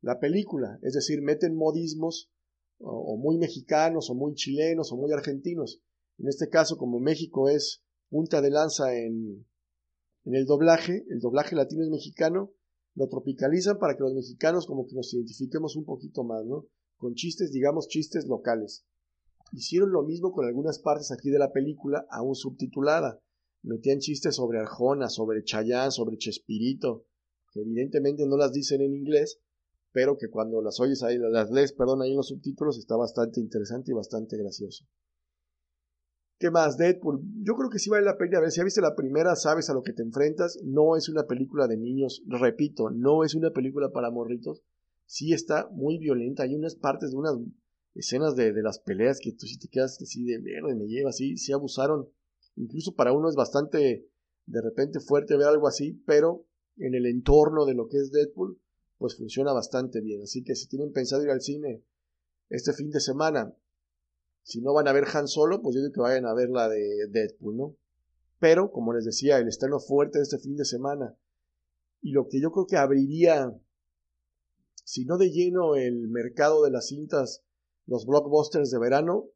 la 0.00 0.18
película, 0.18 0.78
es 0.82 0.94
decir, 0.94 1.22
meten 1.22 1.54
modismos 1.54 2.30
o, 2.78 3.16
muy 3.16 3.38
mexicanos 3.38 4.10
o 4.10 4.14
muy 4.14 4.34
chilenos 4.34 4.92
o 4.92 4.96
muy 4.96 5.12
argentinos. 5.12 5.80
En 6.18 6.28
este 6.28 6.48
caso, 6.48 6.76
como 6.76 7.00
México 7.00 7.48
es 7.48 7.82
punta 8.10 8.40
de 8.40 8.50
lanza 8.50 8.94
en, 8.96 9.46
en 10.24 10.34
el 10.34 10.46
doblaje, 10.46 11.04
el 11.08 11.20
doblaje 11.20 11.56
latino 11.56 11.82
es 11.82 11.90
mexicano, 11.90 12.52
lo 12.94 13.08
tropicalizan 13.08 13.78
para 13.78 13.96
que 13.96 14.02
los 14.02 14.14
mexicanos 14.14 14.66
como 14.66 14.86
que 14.86 14.94
nos 14.94 15.12
identifiquemos 15.12 15.74
un 15.76 15.84
poquito 15.84 16.22
más, 16.22 16.44
¿no? 16.44 16.66
Con 16.96 17.14
chistes, 17.14 17.50
digamos, 17.50 17.88
chistes 17.88 18.26
locales. 18.26 18.84
Hicieron 19.54 19.92
lo 19.92 20.02
mismo 20.02 20.32
con 20.32 20.46
algunas 20.46 20.80
partes 20.80 21.12
aquí 21.12 21.30
de 21.30 21.38
la 21.38 21.52
película, 21.52 22.04
aún 22.10 22.34
subtitulada. 22.34 23.20
Metían 23.62 24.00
chistes 24.00 24.34
sobre 24.34 24.58
Arjona, 24.58 25.08
sobre 25.08 25.44
Chayán, 25.44 25.92
sobre 25.92 26.18
Chespirito, 26.18 27.06
que 27.52 27.60
evidentemente 27.60 28.26
no 28.26 28.36
las 28.36 28.52
dicen 28.52 28.80
en 28.80 28.94
inglés, 28.94 29.38
pero 29.92 30.18
que 30.18 30.28
cuando 30.28 30.60
las 30.60 30.80
oyes 30.80 31.04
ahí, 31.04 31.18
las 31.18 31.52
lees, 31.52 31.72
perdón, 31.72 32.02
ahí 32.02 32.10
en 32.10 32.16
los 32.16 32.28
subtítulos, 32.28 32.78
está 32.78 32.96
bastante 32.96 33.40
interesante 33.40 33.92
y 33.92 33.94
bastante 33.94 34.36
gracioso. 34.36 34.86
¿Qué 36.40 36.50
más? 36.50 36.76
Deadpool. 36.76 37.22
Yo 37.42 37.54
creo 37.54 37.70
que 37.70 37.78
sí 37.78 37.90
vale 37.90 38.04
la 38.04 38.18
pena. 38.18 38.38
A 38.38 38.40
ver, 38.40 38.50
si 38.50 38.58
ya 38.58 38.64
viste 38.64 38.80
la 38.80 38.96
primera, 38.96 39.36
sabes 39.36 39.70
a 39.70 39.72
lo 39.72 39.82
que 39.82 39.92
te 39.92 40.02
enfrentas. 40.02 40.58
No 40.64 40.96
es 40.96 41.08
una 41.08 41.28
película 41.28 41.68
de 41.68 41.76
niños. 41.76 42.24
Repito, 42.26 42.90
no 42.90 43.22
es 43.22 43.36
una 43.36 43.52
película 43.52 43.92
para 43.92 44.10
morritos. 44.10 44.62
Sí 45.06 45.32
está 45.32 45.68
muy 45.70 45.96
violenta. 45.98 46.42
Hay 46.42 46.56
unas 46.56 46.74
partes 46.74 47.12
de 47.12 47.16
unas 47.16 47.36
escenas 47.94 48.36
de, 48.36 48.52
las 48.62 48.78
peleas 48.78 49.20
que 49.20 49.32
tú 49.32 49.46
sí 49.46 49.58
te 49.58 49.68
quedas 49.68 50.00
así 50.00 50.24
de 50.24 50.38
verde, 50.38 50.74
me 50.74 50.86
lleva 50.86 51.10
así. 51.10 51.36
Sí 51.36 51.52
abusaron. 51.52 52.08
Incluso 52.56 52.94
para 52.94 53.12
uno 53.12 53.28
es 53.28 53.36
bastante 53.36 54.08
de 54.46 54.60
repente 54.60 55.00
fuerte 55.00 55.36
ver 55.36 55.46
algo 55.46 55.68
así, 55.68 56.02
pero 56.06 56.46
en 56.76 56.94
el 56.94 57.06
entorno 57.06 57.64
de 57.64 57.74
lo 57.74 57.88
que 57.88 57.98
es 57.98 58.10
Deadpool, 58.10 58.60
pues 58.98 59.16
funciona 59.16 59.52
bastante 59.52 60.00
bien. 60.00 60.22
Así 60.22 60.42
que 60.42 60.54
si 60.54 60.68
tienen 60.68 60.92
pensado 60.92 61.22
ir 61.22 61.30
al 61.30 61.40
cine 61.40 61.82
este 62.50 62.72
fin 62.72 62.90
de 62.90 63.00
semana, 63.00 63.54
si 64.42 64.60
no 64.60 64.74
van 64.74 64.88
a 64.88 64.92
ver 64.92 65.04
Han 65.14 65.28
Solo, 65.28 65.62
pues 65.62 65.74
yo 65.74 65.80
digo 65.80 65.92
que 65.92 66.00
vayan 66.00 66.26
a 66.26 66.34
ver 66.34 66.50
la 66.50 66.68
de 66.68 67.08
Deadpool, 67.08 67.56
¿no? 67.56 67.76
Pero, 68.38 68.70
como 68.70 68.92
les 68.92 69.04
decía, 69.04 69.38
el 69.38 69.48
estreno 69.48 69.80
fuerte 69.80 70.18
de 70.18 70.24
este 70.24 70.38
fin 70.38 70.56
de 70.56 70.64
semana 70.66 71.16
y 72.04 72.12
lo 72.12 72.28
que 72.28 72.38
yo 72.38 72.52
creo 72.52 72.66
que 72.66 72.76
abriría, 72.76 73.58
si 74.84 75.06
no 75.06 75.16
de 75.16 75.30
lleno 75.30 75.74
el 75.74 76.08
mercado 76.08 76.62
de 76.62 76.70
las 76.70 76.88
cintas, 76.88 77.42
los 77.86 78.06
blockbusters 78.06 78.70
de 78.70 78.78
verano, 78.78 79.26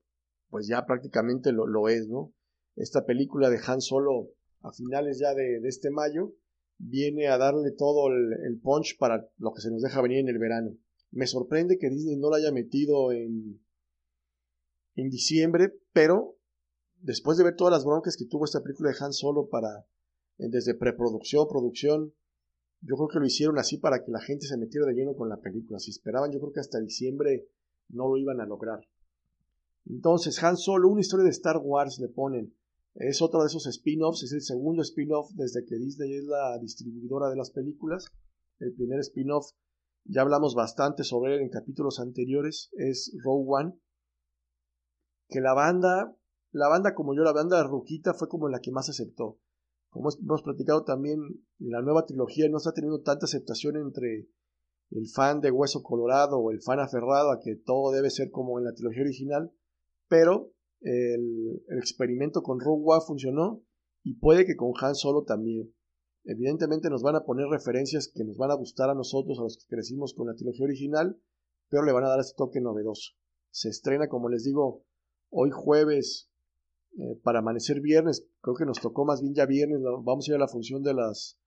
pues 0.50 0.66
ya 0.66 0.86
prácticamente 0.86 1.52
lo, 1.52 1.88
es, 1.88 2.08
¿no? 2.08 2.32
Esta 2.76 3.04
película 3.04 3.50
de 3.50 3.60
Han 3.66 3.80
Solo 3.80 4.30
a 4.62 4.72
finales 4.72 5.18
ya 5.18 5.34
de 5.34 5.60
este 5.64 5.90
mayo, 5.90 6.34
viene 6.78 7.26
a 7.28 7.38
darle 7.38 7.72
todo 7.72 8.08
el, 8.08 8.60
punch 8.60 8.96
para 8.98 9.28
lo 9.36 9.52
que 9.52 9.60
se 9.60 9.70
nos 9.70 9.82
deja 9.82 10.00
venir 10.00 10.18
en 10.18 10.28
el 10.28 10.38
verano. 10.38 10.76
Me 11.10 11.26
sorprende 11.26 11.78
que 11.78 11.90
Disney 11.90 12.16
no 12.16 12.30
lo 12.30 12.36
haya 12.36 12.52
metido 12.52 13.12
en, 13.12 13.60
en 14.94 15.10
diciembre, 15.10 15.74
pero 15.92 16.36
después 17.00 17.36
de 17.38 17.44
ver 17.44 17.56
todas 17.56 17.72
las 17.72 17.84
broncas 17.84 18.16
que 18.16 18.26
tuvo 18.26 18.44
esta 18.44 18.62
película 18.62 18.90
de 18.90 18.96
Han 19.00 19.12
Solo 19.12 19.48
para, 19.48 19.86
desde 20.36 20.74
preproducción, 20.74 21.48
producción, 21.48 22.14
yo 22.80 22.94
creo 22.94 23.08
que 23.08 23.18
lo 23.18 23.26
hicieron 23.26 23.58
así 23.58 23.78
para 23.78 24.04
que 24.04 24.12
la 24.12 24.20
gente 24.20 24.46
se 24.46 24.56
metiera 24.56 24.86
de 24.86 24.94
lleno 24.94 25.16
con 25.16 25.28
la 25.28 25.40
película. 25.40 25.80
Si 25.80 25.90
esperaban, 25.90 26.30
yo 26.30 26.38
creo 26.38 26.52
que 26.52 26.60
hasta 26.60 26.78
diciembre 26.78 27.48
no 27.88 28.08
lo 28.08 28.16
iban 28.16 28.40
a 28.40 28.46
lograr. 28.46 28.80
Entonces, 29.86 30.42
Han 30.42 30.56
Solo, 30.56 30.88
una 30.88 31.00
historia 31.00 31.24
de 31.24 31.30
Star 31.30 31.58
Wars 31.62 31.98
le 31.98 32.08
ponen. 32.08 32.54
Es 32.94 33.22
otro 33.22 33.40
de 33.40 33.46
esos 33.46 33.66
spin-offs, 33.66 34.24
es 34.24 34.32
el 34.32 34.42
segundo 34.42 34.82
spin-off 34.82 35.30
desde 35.34 35.64
que 35.64 35.76
Disney 35.76 36.14
es 36.14 36.24
la 36.24 36.58
distribuidora 36.58 37.30
de 37.30 37.36
las 37.36 37.50
películas. 37.50 38.06
El 38.58 38.74
primer 38.74 38.98
spin-off, 39.00 39.52
ya 40.04 40.22
hablamos 40.22 40.54
bastante 40.54 41.04
sobre 41.04 41.36
él 41.36 41.42
en 41.42 41.48
capítulos 41.48 42.00
anteriores, 42.00 42.70
es 42.72 43.16
Rogue 43.22 43.46
One. 43.46 43.78
Que 45.28 45.40
la 45.40 45.54
banda, 45.54 46.16
la 46.50 46.68
banda 46.68 46.94
como 46.94 47.14
yo, 47.14 47.22
la 47.22 47.32
banda 47.32 47.62
Ruquita 47.62 48.14
fue 48.14 48.28
como 48.28 48.48
la 48.48 48.60
que 48.60 48.72
más 48.72 48.88
aceptó. 48.88 49.38
Como 49.90 50.10
hemos 50.10 50.42
platicado 50.42 50.84
también, 50.84 51.20
la 51.58 51.80
nueva 51.80 52.04
trilogía 52.04 52.48
no 52.48 52.58
está 52.58 52.72
teniendo 52.72 53.00
tanta 53.00 53.26
aceptación 53.26 53.76
entre 53.76 54.28
el 54.90 55.08
fan 55.08 55.40
de 55.40 55.50
Hueso 55.50 55.82
Colorado 55.82 56.38
o 56.38 56.50
el 56.50 56.62
fan 56.62 56.80
aferrado 56.80 57.30
a 57.30 57.40
que 57.40 57.56
todo 57.56 57.92
debe 57.92 58.10
ser 58.10 58.30
como 58.30 58.58
en 58.58 58.64
la 58.64 58.72
trilogía 58.72 59.02
original, 59.02 59.52
pero 60.08 60.52
el, 60.80 61.62
experimento 61.78 62.42
con 62.42 62.60
Rogue 62.60 62.84
One 62.86 63.04
funcionó 63.06 63.62
y 64.02 64.14
puede 64.14 64.46
que 64.46 64.56
con 64.56 64.72
Han 64.80 64.94
Solo 64.94 65.24
también. 65.24 65.72
Evidentemente 66.24 66.90
nos 66.90 67.02
van 67.02 67.16
a 67.16 67.24
poner 67.24 67.46
referencias 67.48 68.10
que 68.14 68.24
nos 68.24 68.36
van 68.36 68.50
a 68.50 68.54
gustar 68.54 68.90
a 68.90 68.94
nosotros, 68.94 69.38
a 69.38 69.42
los 69.42 69.58
que 69.58 69.74
crecimos 69.74 70.14
con 70.14 70.26
la 70.26 70.34
trilogía 70.34 70.64
original, 70.64 71.20
pero 71.68 71.84
le 71.84 71.92
van 71.92 72.04
a 72.04 72.08
dar 72.08 72.20
ese 72.20 72.34
toque 72.36 72.60
novedoso. 72.60 73.12
Se 73.50 73.68
estrena, 73.68 74.08
como 74.08 74.28
les 74.28 74.44
digo, 74.44 74.84
hoy 75.30 75.50
jueves 75.50 76.30
eh, 76.98 77.18
para 77.22 77.40
amanecer 77.40 77.80
viernes. 77.80 78.26
Creo 78.40 78.56
que 78.56 78.66
nos 78.66 78.80
tocó 78.80 79.04
más 79.04 79.20
bien 79.20 79.34
ya 79.34 79.46
viernes. 79.46 79.80
Vamos 79.82 80.26
a 80.28 80.30
ir 80.30 80.36
a 80.36 80.40
la 80.40 80.48
función 80.48 80.82
de 80.82 80.94
las 80.94 81.38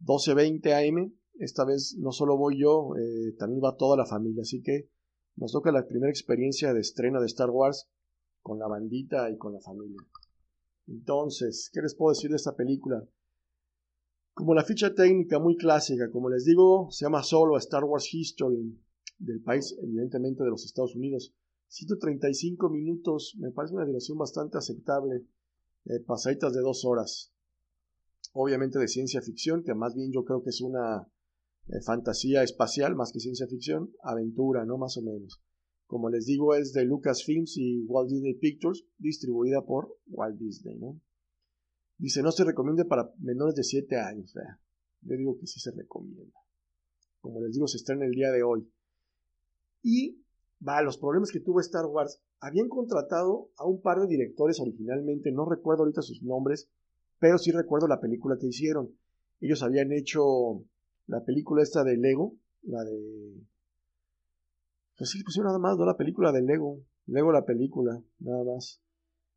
12.20 0.00 0.88
am. 0.88 1.17
Esta 1.38 1.64
vez 1.64 1.96
no 1.98 2.12
solo 2.12 2.36
voy 2.36 2.60
yo, 2.60 2.94
eh, 2.96 3.32
también 3.38 3.62
va 3.62 3.76
toda 3.76 3.96
la 3.96 4.06
familia. 4.06 4.42
Así 4.42 4.62
que 4.62 4.90
nos 5.36 5.52
toca 5.52 5.70
la 5.70 5.86
primera 5.86 6.10
experiencia 6.10 6.74
de 6.74 6.80
estreno 6.80 7.20
de 7.20 7.26
Star 7.26 7.50
Wars 7.50 7.88
con 8.42 8.58
la 8.58 8.66
bandita 8.66 9.30
y 9.30 9.36
con 9.36 9.52
la 9.52 9.60
familia. 9.60 10.00
Entonces, 10.88 11.70
¿qué 11.72 11.80
les 11.80 11.94
puedo 11.94 12.10
decir 12.10 12.30
de 12.30 12.36
esta 12.36 12.56
película? 12.56 13.06
Como 14.34 14.54
la 14.54 14.64
ficha 14.64 14.94
técnica 14.94 15.38
muy 15.38 15.56
clásica, 15.56 16.10
como 16.10 16.30
les 16.30 16.44
digo, 16.44 16.88
se 16.90 17.04
llama 17.04 17.22
solo 17.22 17.56
Star 17.58 17.84
Wars 17.84 18.12
History 18.12 18.76
del 19.18 19.42
país, 19.42 19.76
evidentemente 19.82 20.44
de 20.44 20.50
los 20.50 20.64
Estados 20.64 20.96
Unidos. 20.96 21.34
135 21.68 22.70
minutos, 22.70 23.36
me 23.38 23.50
parece 23.50 23.74
una 23.74 23.84
duración 23.84 24.16
bastante 24.16 24.58
aceptable, 24.58 25.26
eh, 25.84 26.00
pasaditas 26.00 26.54
de 26.54 26.60
dos 26.60 26.84
horas. 26.84 27.32
Obviamente 28.32 28.78
de 28.78 28.88
ciencia 28.88 29.20
ficción, 29.20 29.62
que 29.62 29.74
más 29.74 29.94
bien 29.94 30.10
yo 30.12 30.24
creo 30.24 30.42
que 30.42 30.50
es 30.50 30.60
una 30.60 31.06
eh, 31.68 31.80
fantasía 31.84 32.42
espacial 32.42 32.96
más 32.96 33.12
que 33.12 33.20
ciencia 33.20 33.46
ficción, 33.46 33.92
aventura, 34.02 34.64
¿no? 34.64 34.78
Más 34.78 34.96
o 34.96 35.02
menos. 35.02 35.42
Como 35.86 36.10
les 36.10 36.26
digo, 36.26 36.54
es 36.54 36.72
de 36.72 36.84
Lucasfilms 36.84 37.56
y 37.56 37.84
Walt 37.86 38.10
Disney 38.10 38.34
Pictures, 38.34 38.84
distribuida 38.98 39.64
por 39.64 39.96
Walt 40.08 40.38
Disney, 40.38 40.76
¿no? 40.76 41.00
Dice, 41.98 42.22
no 42.22 42.30
se 42.30 42.44
recomienda 42.44 42.84
para 42.84 43.12
menores 43.18 43.54
de 43.56 43.64
7 43.64 43.96
años. 43.96 44.32
Yo 45.02 45.16
digo 45.16 45.36
que 45.38 45.46
sí 45.46 45.60
se 45.60 45.72
recomienda. 45.72 46.38
Como 47.20 47.40
les 47.40 47.52
digo, 47.52 47.66
se 47.66 47.78
estrena 47.78 48.04
el 48.04 48.12
día 48.12 48.30
de 48.30 48.42
hoy. 48.42 48.70
Y, 49.82 50.22
va, 50.66 50.82
los 50.82 50.98
problemas 50.98 51.32
que 51.32 51.40
tuvo 51.40 51.60
Star 51.60 51.86
Wars. 51.86 52.22
Habían 52.40 52.68
contratado 52.68 53.50
a 53.56 53.66
un 53.66 53.80
par 53.80 53.98
de 54.00 54.06
directores 54.06 54.60
originalmente, 54.60 55.32
no 55.32 55.44
recuerdo 55.44 55.82
ahorita 55.82 56.02
sus 56.02 56.22
nombres, 56.22 56.70
pero 57.18 57.36
sí 57.36 57.50
recuerdo 57.50 57.88
la 57.88 58.00
película 58.00 58.36
que 58.38 58.46
hicieron. 58.46 58.96
Ellos 59.40 59.62
habían 59.62 59.92
hecho 59.92 60.64
la 61.08 61.24
película 61.24 61.62
esta 61.62 61.82
de 61.82 61.96
Lego, 61.96 62.36
la 62.62 62.84
de 62.84 63.48
pues 64.98 65.10
sí, 65.10 65.22
pusieron 65.22 65.46
nada 65.46 65.60
más, 65.60 65.78
no 65.78 65.86
la 65.86 65.96
película 65.96 66.32
de 66.32 66.42
Lego. 66.42 66.80
Lego 67.06 67.30
la 67.30 67.44
película, 67.44 68.02
nada 68.18 68.42
más. 68.42 68.82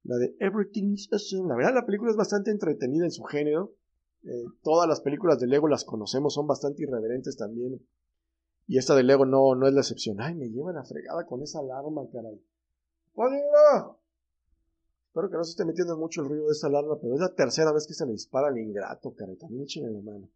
La 0.03 0.17
de 0.17 0.35
Everything 0.39 0.93
is 0.93 1.07
Awesome. 1.11 1.47
La 1.47 1.55
verdad, 1.55 1.75
la 1.75 1.85
película 1.85 2.09
es 2.09 2.17
bastante 2.17 2.49
entretenida 2.49 3.05
en 3.05 3.11
su 3.11 3.23
género. 3.23 3.75
Eh, 4.23 4.45
todas 4.63 4.89
las 4.89 5.01
películas 5.01 5.39
de 5.39 5.45
Lego 5.45 5.67
las 5.67 5.85
conocemos, 5.85 6.33
son 6.33 6.47
bastante 6.47 6.81
irreverentes 6.81 7.37
también. 7.37 7.79
Y 8.65 8.79
esta 8.79 8.95
de 8.95 9.03
Lego 9.03 9.27
no, 9.27 9.53
no 9.53 9.67
es 9.67 9.73
la 9.73 9.81
excepción. 9.81 10.19
Ay, 10.19 10.33
me 10.33 10.49
lleva 10.49 10.73
la 10.73 10.83
fregada 10.83 11.27
con 11.27 11.43
esa 11.43 11.59
alarma, 11.59 12.09
caray. 12.11 12.43
Espero 15.07 15.29
que 15.29 15.37
no 15.37 15.43
se 15.43 15.51
esté 15.51 15.65
metiendo 15.65 15.95
mucho 15.95 16.21
el 16.21 16.29
ruido 16.29 16.47
de 16.47 16.53
esa 16.53 16.67
alarma, 16.67 16.97
pero 16.99 17.13
es 17.13 17.19
la 17.19 17.35
tercera 17.35 17.71
vez 17.71 17.85
que 17.85 17.93
se 17.93 18.05
le 18.07 18.13
dispara 18.13 18.47
al 18.47 18.57
ingrato, 18.57 19.13
caray. 19.13 19.37
También 19.37 19.67
en 19.75 19.93
la 19.93 20.01
mano. 20.01 20.29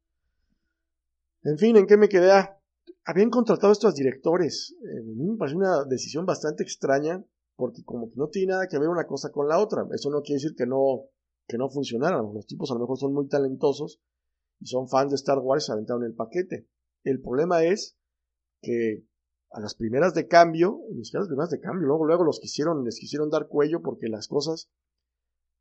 En 1.45 1.59
fin, 1.59 1.77
¿en 1.77 1.85
qué 1.85 1.95
me 1.95 2.09
quedé? 2.09 2.31
Ah, 2.31 2.59
habían 3.05 3.29
contratado 3.29 3.69
a 3.69 3.73
estos 3.73 3.93
directores. 3.93 4.75
Eh, 4.81 4.97
a 4.97 5.15
mí 5.15 5.29
me 5.29 5.37
parece 5.37 5.55
una 5.55 5.83
decisión 5.83 6.25
bastante 6.25 6.63
extraña 6.63 7.23
porque 7.55 7.83
como 7.85 8.09
que 8.09 8.15
no 8.17 8.29
tiene 8.29 8.53
nada 8.53 8.67
que 8.67 8.79
ver 8.79 8.89
una 8.89 9.05
cosa 9.05 9.31
con 9.31 9.47
la 9.47 9.59
otra. 9.59 9.85
Eso 9.93 10.09
no 10.09 10.23
quiere 10.23 10.41
decir 10.41 10.55
que 10.55 10.65
no, 10.65 11.03
que 11.47 11.59
no 11.59 11.69
funcionaran. 11.69 12.33
Los 12.33 12.47
tipos 12.47 12.71
a 12.71 12.73
lo 12.73 12.79
mejor 12.79 12.97
son 12.97 13.13
muy 13.13 13.27
talentosos 13.27 14.01
y 14.59 14.65
son 14.65 14.89
fans 14.89 15.11
de 15.11 15.17
Star 15.17 15.37
Wars 15.37 15.63
y 15.63 15.67
se 15.67 15.73
aventaron 15.73 16.03
el 16.03 16.15
paquete. 16.15 16.67
El 17.03 17.21
problema 17.21 17.63
es 17.63 17.95
que 18.63 19.05
a 19.51 19.59
las 19.59 19.75
primeras 19.75 20.15
de 20.15 20.27
cambio, 20.27 20.81
ni 20.89 21.03
las 21.13 21.27
primeras 21.27 21.51
de 21.51 21.59
cambio, 21.59 21.85
luego, 21.85 22.05
luego 22.05 22.23
los 22.23 22.39
quisieron, 22.39 22.83
les 22.83 22.99
quisieron 22.99 23.29
dar 23.29 23.47
cuello 23.47 23.83
porque 23.83 24.09
las 24.09 24.27
cosas 24.27 24.71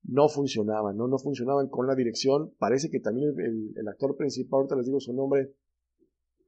no 0.03 0.31
funcionaban, 0.31 0.97
¿no? 0.97 1.09
No 1.09 1.19
funcionaban 1.19 1.69
con 1.69 1.87
la 1.87 1.95
dirección. 1.95 2.55
Parece 2.59 2.89
que 2.89 3.01
también 3.01 3.35
el, 3.39 3.75
el 3.77 3.89
actor 3.89 4.17
principal, 4.17 4.61
ahorita 4.61 4.77
les 4.77 4.87
digo 4.87 4.99
su 4.99 5.13
nombre, 5.13 5.55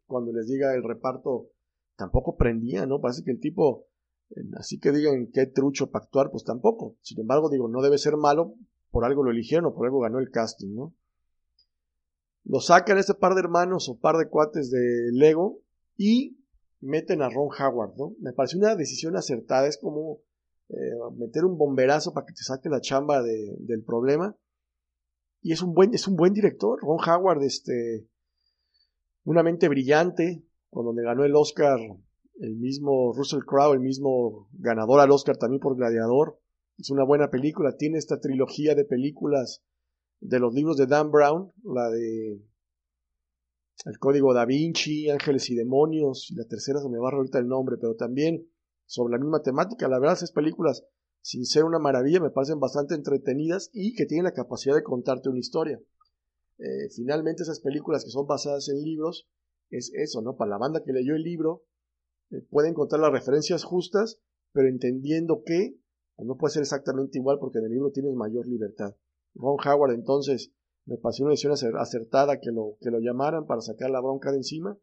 cuando 0.07 0.33
les 0.33 0.47
diga 0.47 0.75
el 0.75 0.83
reparto, 0.83 1.49
tampoco 1.97 2.37
prendía, 2.37 2.87
¿no? 2.87 3.01
Parece 3.01 3.23
que 3.25 3.33
el 3.33 3.41
tipo, 3.41 3.87
así 4.57 4.79
que 4.79 4.93
digan 4.93 5.31
qué 5.33 5.47
trucho 5.47 5.91
para 5.91 6.05
actuar, 6.05 6.31
pues 6.31 6.45
tampoco. 6.45 6.97
Sin 7.01 7.21
embargo, 7.21 7.51
digo, 7.51 7.69
no 7.69 7.83
debe 7.83 7.99
ser 7.99 8.17
malo, 8.17 8.55
por 8.91 9.05
algo 9.05 9.25
lo 9.25 9.31
eligieron 9.31 9.67
o 9.67 9.75
por 9.75 9.87
algo 9.87 10.01
ganó 10.01 10.19
el 10.19 10.31
casting, 10.31 10.75
¿no? 10.75 10.95
Lo 12.45 12.61
sacan 12.61 12.99
este 12.99 13.15
par 13.15 13.35
de 13.35 13.41
hermanos 13.41 13.89
o 13.89 13.99
par 13.99 14.17
de 14.17 14.29
cuates 14.29 14.71
de 14.71 15.11
Lego 15.13 15.61
y 15.97 16.39
meten 16.81 17.23
a 17.23 17.29
Ron 17.29 17.49
Howard, 17.59 17.97
¿no? 17.97 18.15
Me 18.21 18.33
parece 18.33 18.57
una 18.57 18.77
decisión 18.77 19.17
acertada, 19.17 19.67
es 19.67 19.79
como 19.79 20.21
eh, 20.69 20.75
meter 21.17 21.45
un 21.45 21.59
bomberazo 21.59 22.13
para 22.13 22.27
que 22.27 22.35
te 22.35 22.43
saque 22.43 22.69
la 22.69 22.81
chamba 22.81 23.23
del 23.23 23.83
problema. 23.85 24.37
Y 25.43 25.53
es 25.53 25.63
un 25.63 25.75
buen, 25.75 25.95
es 25.95 26.07
un 26.07 26.17
buen 26.17 26.33
director, 26.33 26.79
Ron 26.81 26.99
Howard, 27.07 27.43
este, 27.43 28.07
una 29.27 29.43
mente 29.43 29.69
brillante, 29.69 30.45
cuando 30.71 30.93
le 30.93 31.03
ganó 31.03 31.25
el 31.25 31.35
Oscar 31.35 31.79
el 32.39 32.57
mismo 32.57 33.13
Russell 33.13 33.45
Crowe, 33.45 33.75
el 33.75 33.81
mismo 33.81 34.49
ganador 34.53 35.01
al 35.01 35.11
Oscar 35.11 35.37
también 35.37 35.61
por 35.61 35.77
Gladiador. 35.77 36.39
Es 36.79 36.91
una 36.91 37.05
buena 37.05 37.29
película, 37.29 37.77
tiene 37.77 37.99
esta 37.99 38.21
trilogía 38.21 38.75
de 38.75 38.85
películas 38.85 39.65
de 40.21 40.39
los 40.39 40.55
libros 40.55 40.77
de 40.77 40.87
Dan 40.87 41.11
Brown, 41.11 41.51
la 41.65 41.91
de 41.91 42.41
El 43.85 43.99
Código 43.99 44.33
da 44.33 44.45
Vinci, 44.45 45.11
Ángeles 45.11 45.51
y 45.51 45.57
Demonios, 45.57 46.31
y 46.31 46.37
la 46.37 46.45
tercera 46.45 46.79
se 46.79 46.89
me 46.89 46.99
va 46.99 47.11
ahorita 47.11 47.39
el 47.39 47.49
nombre, 47.49 47.79
pero 47.81 47.97
también 47.97 48.47
sobre 48.85 49.13
la 49.13 49.19
misma 49.19 49.43
temática. 49.43 49.89
La 49.89 49.99
verdad, 49.99 50.17
esas 50.17 50.33
películas, 50.33 50.85
sin 51.21 51.45
ser 51.47 51.65
una 51.65 51.81
maravilla, 51.81 52.21
me 52.21 52.31
parecen 52.31 52.61
bastante 52.61 52.95
entretenidas 52.95 53.71
y 53.73 53.95
que 53.95 54.07
tienen 54.07 54.25
la 54.25 54.35
capacidad 54.35 54.77
de 54.77 54.85
contarte 54.85 55.31
una 55.31 55.41
historia. 55.41 55.81
Eh, 56.59 56.89
finalmente 56.95 57.43
esas 57.43 57.61
películas 57.61 58.05
que 58.05 58.11
son 58.11 58.27
basadas 58.27 58.69
en 58.69 58.83
libros, 58.83 59.29
es 59.71 59.93
eso, 59.95 60.23
¿no? 60.23 60.37
Para 60.37 60.51
la 60.51 60.59
banda 60.59 60.83
que 60.83 60.93
leyó 60.93 61.15
el 61.15 61.23
libro, 61.23 61.65
eh, 62.31 62.41
puede 62.51 62.69
encontrar 62.69 63.01
las 63.01 63.13
referencias 63.13 63.65
justas, 63.65 64.21
pero 64.53 64.69
entendiendo 64.69 65.43
que 65.45 65.79
pues, 66.17 66.27
no 66.27 66.37
puede 66.37 66.55
ser 66.55 66.63
exactamente 66.63 67.19
igual 67.19 67.39
porque 67.39 67.59
en 67.59 67.67
el 67.67 67.73
libro 67.73 67.91
tienes 67.91 68.15
mayor 68.15 68.47
libertad. 68.47 68.97
Ron 69.35 69.57
Howard 69.65 69.93
entonces 69.93 70.53
me 70.87 70.97
pareció 70.97 71.25
una 71.25 71.33
decisión 71.33 71.77
acertada 71.77 72.41
que 72.41 72.51
lo, 72.53 72.79
que 72.81 72.91
lo 72.91 73.01
llamaran 73.01 73.47
para 73.47 73.61
sacar 73.61 73.91
la 73.91 74.01
bronca 74.01 74.31
de 74.31 74.39
encima. 74.39 74.79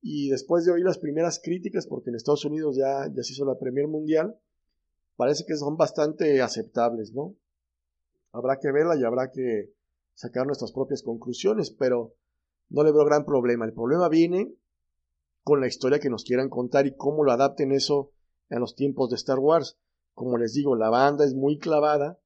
Y 0.00 0.30
después 0.30 0.64
de 0.64 0.72
oír 0.72 0.84
las 0.84 0.98
primeras 0.98 1.38
críticas, 1.40 1.86
porque 1.86 2.10
en 2.10 2.16
Estados 2.16 2.44
Unidos 2.44 2.76
ya, 2.76 3.06
ya 3.14 3.22
se 3.22 3.34
hizo 3.34 3.44
la 3.44 3.58
Premier 3.58 3.86
Mundial, 3.86 4.36
parece 5.16 5.44
que 5.46 5.54
son 5.54 5.76
bastante 5.76 6.40
aceptables, 6.40 7.12
¿no? 7.12 7.36
Habrá 8.32 8.58
que 8.58 8.72
verla 8.72 8.96
y 8.96 9.04
habrá 9.04 9.30
que, 9.30 9.74
sacar 10.14 10.46
nuestras 10.46 10.72
propias 10.72 11.02
conclusiones, 11.02 11.70
pero 11.70 12.14
no 12.68 12.84
le 12.84 12.92
veo 12.92 13.04
gran 13.04 13.24
problema. 13.24 13.64
El 13.64 13.72
problema 13.72 14.08
viene 14.08 14.54
con 15.42 15.60
la 15.60 15.66
historia 15.66 15.98
que 15.98 16.10
nos 16.10 16.24
quieran 16.24 16.48
contar 16.48 16.86
y 16.86 16.94
cómo 16.96 17.24
lo 17.24 17.32
adapten 17.32 17.72
eso 17.72 18.12
a 18.50 18.58
los 18.58 18.74
tiempos 18.74 19.10
de 19.10 19.16
Star 19.16 19.38
Wars. 19.38 19.78
Como 20.14 20.38
les 20.38 20.52
digo, 20.52 20.76
la 20.76 20.90
banda 20.90 21.24
es 21.24 21.34
muy 21.34 21.58
clavada. 21.58 22.18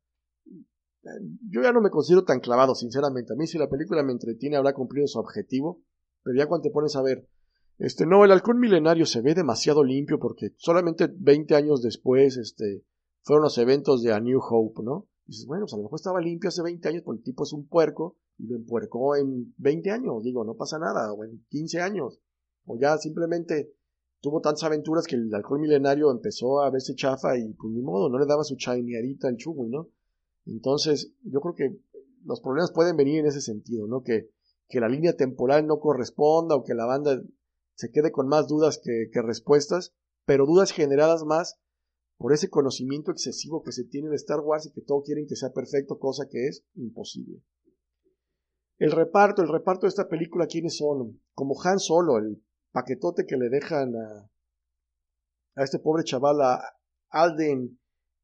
Yo 1.49 1.63
ya 1.63 1.73
no 1.73 1.81
me 1.81 1.91
considero 1.91 2.25
tan 2.25 2.41
clavado, 2.41 2.75
sinceramente. 2.75 3.33
A 3.33 3.37
mí 3.37 3.47
si 3.47 3.59
la 3.59 3.69
película 3.69 4.03
me 4.03 4.13
entretiene 4.13 4.57
habrá 4.57 4.73
cumplido 4.75 5.07
su 5.07 5.19
objetivo, 5.19 5.83
pero 6.23 6.37
ya 6.37 6.47
cuando 6.47 6.65
te 6.65 6.73
pones 6.73 6.97
a 6.97 7.03
ver, 7.03 7.29
este, 7.79 8.07
no, 8.07 8.25
el 8.25 8.33
halcón 8.33 8.59
milenario 8.59 9.07
se 9.07 9.21
ve 9.21 9.35
demasiado 9.35 9.85
limpio 9.85 10.19
porque 10.19 10.55
solamente 10.57 11.09
20 11.15 11.55
años 11.55 11.83
después, 11.83 12.37
este, 12.37 12.85
fueron 13.23 13.45
los 13.45 13.59
eventos 13.59 14.03
de 14.03 14.13
A 14.13 14.21
New 14.21 14.41
Hope, 14.41 14.83
¿no? 14.83 15.09
Dices, 15.27 15.47
bueno, 15.47 15.65
pues 15.65 15.75
a 15.75 15.77
lo 15.77 15.85
mejor 15.85 15.97
estaba 15.99 16.21
limpio 16.21 16.49
hace 16.49 16.63
20 16.63 16.89
años, 16.89 17.03
porque 17.05 17.19
el 17.19 17.25
tipo 17.25 17.45
es 17.45 17.53
un 17.53 17.67
puerco 17.67 18.17
y 18.39 18.47
lo 18.47 18.57
empuercó 18.57 19.17
en 19.17 19.55
20 19.59 19.91
años, 19.91 20.23
digo, 20.23 20.45
no 20.45 20.55
pasa 20.55 20.79
nada, 20.79 21.13
o 21.13 21.25
en 21.25 21.45
15 21.49 21.81
años, 21.81 22.21
o 22.65 22.79
ya 22.79 22.97
simplemente 22.99 23.73
tuvo 24.21 24.41
tantas 24.41 24.65
aventuras 24.65 25.07
que 25.07 25.17
el 25.17 25.33
alcohol 25.35 25.61
milenario 25.61 26.11
empezó 26.11 26.61
a 26.61 26.71
verse 26.71 26.95
chafa 26.95 27.37
y 27.37 27.53
pues 27.55 27.73
ni 27.73 27.83
modo, 27.83 28.09
no 28.09 28.19
le 28.19 28.27
daba 28.27 28.45
su 28.45 28.57
chaineadita 28.57 29.29
al 29.29 29.37
chugui, 29.37 29.69
¿no? 29.69 29.89
Entonces, 30.47 31.13
yo 31.23 31.41
creo 31.41 31.55
que 31.55 31.81
los 32.25 32.41
problemas 32.41 32.73
pueden 32.73 32.97
venir 32.97 33.21
en 33.21 33.27
ese 33.27 33.41
sentido, 33.41 33.87
¿no? 33.87 34.03
Que, 34.03 34.31
que 34.69 34.81
la 34.81 34.89
línea 34.89 35.17
temporal 35.17 35.67
no 35.67 35.79
corresponda 35.81 36.55
o 36.55 36.65
que 36.65 36.75
la 36.75 36.87
banda 36.87 37.23
se 37.75 37.91
quede 37.91 38.11
con 38.11 38.29
más 38.29 38.49
dudas 38.49 38.81
que 38.83 39.23
respuestas, 39.23 39.93
pero 40.25 40.47
dudas 40.47 40.73
generadas 40.73 41.25
más 41.25 41.59
por 42.19 42.33
ese 42.33 42.49
conocimiento 42.49 43.11
excesivo 43.11 43.63
que 43.63 43.73
se 43.73 43.85
tiene 43.85 44.09
de 44.09 44.17
Star 44.17 44.41
Wars 44.41 44.67
y 44.67 44.73
que 44.73 44.81
todos 44.81 45.05
quieren 45.05 45.27
que 45.27 45.37
sea 45.37 45.53
perfecto, 45.53 45.99
cosa 45.99 46.27
que 46.29 46.47
es 46.47 46.65
imposible. 46.75 47.43
El 48.79 48.93
reparto, 48.93 49.43
el 49.43 49.49
reparto 49.49 49.87
de 49.87 49.91
esta 49.91 50.09
película, 50.09 50.47
¿quiénes 50.47 50.77
son? 50.77 51.21
Como 51.35 51.61
Han 51.63 51.79
Solo, 51.79 52.19
el 52.19 52.43
paquetote 52.73 53.27
que 53.27 53.37
le 53.37 53.49
dejan 53.49 53.95
a, 53.97 54.31
a 55.55 55.65
este 55.65 55.79
pobre 55.79 56.05
chaval, 56.05 56.41
a 56.43 56.63
Alden 57.09 57.79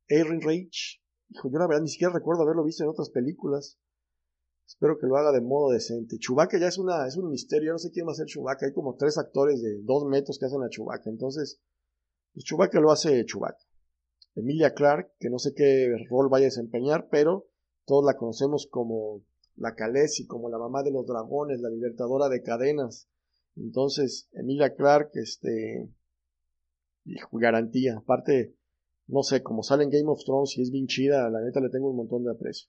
Ehrenreich. 0.08 1.02
Hijo, 1.28 1.50
yo 1.50 1.58
la 1.58 1.66
verdad 1.66 1.82
ni 1.82 1.88
siquiera 1.88 2.12
recuerdo 2.12 2.42
haberlo 2.42 2.64
visto 2.64 2.84
en 2.84 2.90
otras 2.90 3.08
películas. 3.10 3.78
Espero 4.66 4.98
que 4.98 5.06
lo 5.06 5.16
haga 5.16 5.32
de 5.32 5.40
modo 5.40 5.72
decente. 5.72 6.18
Chewbacca 6.18 6.58
ya 6.58 6.68
es, 6.68 6.78
una, 6.78 7.06
es 7.06 7.16
un 7.16 7.30
misterio, 7.30 7.72
no 7.72 7.78
sé 7.78 7.90
quién 7.90 8.06
va 8.06 8.12
a 8.12 8.14
ser 8.14 8.26
Chewbacca. 8.26 8.66
Hay 8.66 8.72
como 8.72 8.96
tres 8.96 9.18
actores 9.18 9.62
de 9.62 9.82
dos 9.82 10.04
metros 10.06 10.38
que 10.38 10.46
hacen 10.46 10.62
a 10.62 10.68
Chewbacca. 10.68 11.10
Entonces, 11.10 11.60
pues 12.32 12.44
Chewbacca 12.44 12.80
lo 12.80 12.90
hace 12.90 13.24
Chewbacca. 13.24 13.64
Emilia 14.34 14.74
Clark, 14.74 15.12
que 15.18 15.30
no 15.30 15.38
sé 15.38 15.52
qué 15.54 15.94
rol 16.08 16.28
vaya 16.28 16.46
a 16.46 16.50
desempeñar, 16.50 17.08
pero 17.10 17.46
todos 17.84 18.04
la 18.04 18.16
conocemos 18.16 18.66
como 18.70 19.22
la 19.56 19.74
Khaleesi, 19.74 20.26
como 20.26 20.48
la 20.48 20.58
mamá 20.58 20.82
de 20.82 20.90
los 20.90 21.06
dragones, 21.06 21.60
la 21.60 21.68
libertadora 21.68 22.28
de 22.28 22.42
cadenas. 22.42 23.08
Entonces, 23.56 24.28
Emilia 24.32 24.74
Clark, 24.74 25.10
este, 25.14 25.88
garantía. 27.32 27.98
Aparte, 27.98 28.54
no 29.06 29.22
sé, 29.22 29.42
como 29.42 29.62
sale 29.62 29.84
en 29.84 29.90
Game 29.90 30.08
of 30.08 30.24
Thrones 30.24 30.56
y 30.56 30.62
es 30.62 30.70
bien 30.70 30.86
chida, 30.86 31.28
la 31.28 31.40
neta 31.40 31.60
le 31.60 31.68
tengo 31.68 31.90
un 31.90 31.96
montón 31.96 32.24
de 32.24 32.30
aprecio. 32.30 32.68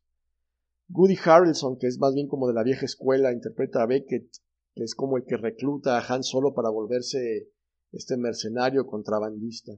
Goody 0.89 1.17
Harrelson, 1.23 1.77
que 1.77 1.87
es 1.87 1.97
más 1.97 2.13
bien 2.13 2.27
como 2.27 2.47
de 2.47 2.53
la 2.53 2.63
vieja 2.63 2.85
escuela, 2.85 3.31
interpreta 3.31 3.81
a 3.81 3.85
Beckett, 3.85 4.29
que 4.75 4.83
es 4.83 4.95
como 4.95 5.17
el 5.17 5.23
que 5.23 5.37
recluta 5.37 5.97
a 5.97 6.13
Han 6.13 6.23
Solo 6.23 6.53
para 6.53 6.69
volverse 6.69 7.49
este 7.91 8.17
mercenario 8.17 8.85
contrabandista. 8.85 9.73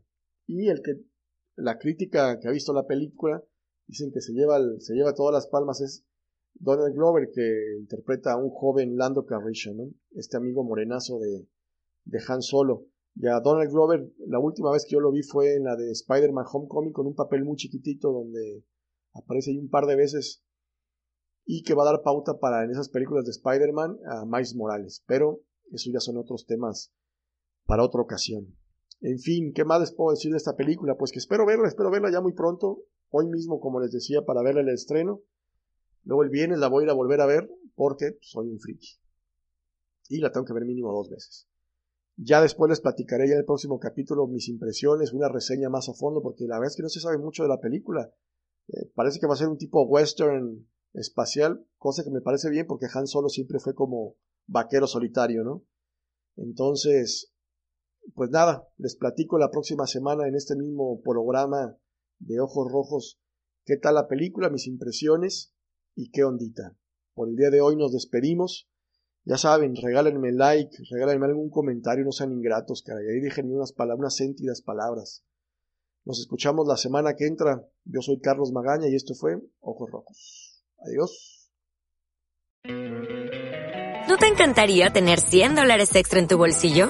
Y 0.48 0.68
el 0.70 0.82
que 0.82 1.01
la 1.55 1.77
crítica 1.77 2.39
que 2.39 2.47
ha 2.47 2.51
visto 2.51 2.74
la 2.74 2.85
película 2.85 3.43
dicen 3.88 4.12
que 4.12 4.21
se 4.21 4.33
lleva, 4.33 4.59
se 4.79 4.93
lleva 4.93 5.13
todas 5.13 5.33
las 5.33 5.47
palmas 5.47 5.81
es 5.81 6.05
Donald 6.55 6.93
Glover 6.95 7.29
que 7.33 7.77
interpreta 7.79 8.33
a 8.33 8.38
un 8.38 8.50
joven 8.50 8.97
Lando 8.97 9.25
Calrissian, 9.25 9.77
¿no? 9.77 9.89
este 10.15 10.38
amigo 10.38 10.63
morenazo 10.63 11.19
de, 11.19 11.47
de 12.05 12.19
Han 12.27 12.41
Solo. 12.41 12.85
Y 13.15 13.27
a 13.27 13.39
Donald 13.39 13.71
Glover, 13.71 14.12
la 14.27 14.39
última 14.39 14.71
vez 14.71 14.83
que 14.85 14.93
yo 14.93 15.00
lo 15.00 15.12
vi 15.12 15.24
fue 15.24 15.55
en 15.55 15.63
la 15.63 15.75
de 15.75 15.91
Spider-Man 15.91 16.45
Homecoming 16.51 16.91
con 16.91 17.07
un 17.07 17.15
papel 17.15 17.45
muy 17.45 17.55
chiquitito 17.55 18.12
donde 18.12 18.65
aparece 19.13 19.51
ahí 19.51 19.57
un 19.57 19.69
par 19.69 19.85
de 19.85 19.95
veces 19.95 20.43
y 21.45 21.63
que 21.63 21.74
va 21.74 21.83
a 21.83 21.93
dar 21.93 22.01
pauta 22.01 22.39
para 22.39 22.65
en 22.65 22.71
esas 22.71 22.89
películas 22.89 23.24
de 23.24 23.31
Spider-Man 23.31 24.00
a 24.05 24.25
Miles 24.25 24.55
Morales. 24.55 25.03
Pero 25.07 25.41
eso 25.71 25.89
ya 25.93 26.01
son 26.01 26.17
otros 26.17 26.45
temas 26.45 26.91
para 27.65 27.83
otra 27.83 28.01
ocasión. 28.01 28.57
En 29.01 29.19
fin, 29.19 29.53
¿qué 29.53 29.65
más 29.65 29.79
les 29.81 29.91
puedo 29.91 30.11
decir 30.11 30.31
de 30.31 30.37
esta 30.37 30.55
película? 30.55 30.95
Pues 30.97 31.11
que 31.11 31.19
espero 31.19 31.45
verla, 31.45 31.67
espero 31.67 31.91
verla 31.91 32.11
ya 32.11 32.21
muy 32.21 32.33
pronto, 32.33 32.83
hoy 33.09 33.27
mismo, 33.27 33.59
como 33.59 33.79
les 33.79 33.91
decía, 33.91 34.23
para 34.25 34.41
verla 34.41 34.61
el 34.61 34.69
estreno. 34.69 35.21
Luego 36.03 36.23
el 36.23 36.29
viernes 36.29 36.59
la 36.59 36.67
voy 36.67 36.83
a 36.83 36.85
ir 36.85 36.89
a 36.89 36.93
volver 36.93 37.21
a 37.21 37.25
ver 37.25 37.49
porque 37.75 38.17
soy 38.21 38.49
un 38.49 38.59
friki. 38.59 38.99
Y 40.09 40.19
la 40.19 40.31
tengo 40.31 40.45
que 40.45 40.53
ver 40.53 40.65
mínimo 40.65 40.91
dos 40.93 41.09
veces. 41.09 41.47
Ya 42.17 42.41
después 42.41 42.69
les 42.69 42.79
platicaré 42.79 43.27
ya 43.27 43.33
en 43.33 43.39
el 43.39 43.45
próximo 43.45 43.79
capítulo 43.79 44.27
mis 44.27 44.47
impresiones, 44.47 45.11
una 45.11 45.27
reseña 45.27 45.69
más 45.69 45.89
a 45.89 45.93
fondo, 45.93 46.21
porque 46.21 46.45
la 46.45 46.58
verdad 46.58 46.71
es 46.71 46.77
que 46.77 46.84
no 46.84 46.89
se 46.89 47.01
sabe 47.01 47.17
mucho 47.17 47.43
de 47.43 47.49
la 47.49 47.60
película. 47.60 48.13
Eh, 48.69 48.89
parece 48.95 49.19
que 49.19 49.27
va 49.27 49.34
a 49.34 49.38
ser 49.38 49.49
un 49.49 49.58
tipo 49.58 49.84
western 49.84 50.67
espacial, 50.93 51.65
cosa 51.77 52.03
que 52.03 52.12
me 52.12 52.21
parece 52.21 52.49
bien 52.49 52.67
porque 52.67 52.88
Han 52.93 53.08
Solo 53.08 53.27
siempre 53.27 53.60
fue 53.60 53.75
como 53.75 54.15
vaquero 54.47 54.88
solitario, 54.88 55.43
¿no? 55.43 55.63
Entonces, 56.38 57.34
pues 58.13 58.30
nada, 58.30 58.68
les 58.78 58.96
platico 58.96 59.38
la 59.38 59.50
próxima 59.50 59.88
semana 59.88 60.28
en 60.28 60.36
este 60.36 60.56
mismo 60.56 61.02
programa 61.02 61.78
de 62.20 62.39
Ojos 62.39 62.72
Rojos 62.72 63.20
qué 63.65 63.78
tal 63.78 63.96
la 63.96 64.08
película, 64.08 64.50
mis 64.50 64.68
impresiones 64.68 65.54
y 65.96 66.12
qué 66.12 66.24
ondita. 66.24 66.76
Por 67.13 67.30
el 67.30 67.36
día 67.36 67.50
de 67.50 67.62
hoy 67.62 67.76
nos 67.76 67.91
despedimos. 67.91 68.70
Ya 69.24 69.38
saben, 69.38 69.76
regálenme 69.76 70.32
like, 70.32 70.78
regálenme 70.91 71.26
algún 71.26 71.50
comentario, 71.50 72.06
no 72.06 72.12
sean 72.12 72.32
ingratos, 72.32 72.84
caray. 72.84 73.08
Ahí 73.08 73.22
déjenme 73.22 73.56
unas 73.56 73.74
palabras, 73.74 74.00
unas 74.00 74.15
sentidas 74.15 74.62
palabras. 74.62 75.26
Nos 76.04 76.20
escuchamos 76.20 76.68
la 76.68 76.78
semana 76.78 77.15
que 77.15 77.26
entra. 77.26 77.68
Yo 77.86 78.02
soy 78.02 78.20
Carlos 78.20 78.52
Magaña 78.52 78.88
y 78.88 78.96
esto 78.96 79.15
fue 79.15 79.41
Ojos 79.62 79.89
Rojos. 79.89 80.63
Adiós. 80.78 81.50
¿No 84.08 84.18
te 84.18 84.28
encantaría 84.28 84.94
tener 84.94 85.20
100 85.20 85.56
dólares 85.56 85.96
extra 85.96 86.20
en 86.20 86.28
tu 86.28 86.38
bolsillo? 86.38 86.89